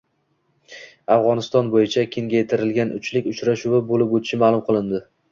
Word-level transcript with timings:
Afg‘oniston 1.15 1.67
bo‘yicha 1.75 2.05
“kengaytirilgan 2.15 2.93
uchlik” 2.99 3.27
uchrashuvi 3.33 3.83
bo‘lib 3.91 4.15
o‘tishi 4.21 4.41
ma’lum 4.45 4.65
qilinding 4.71 5.05